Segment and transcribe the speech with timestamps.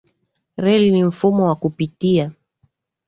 [0.57, 2.31] Reli ni mfumo wa kupitia.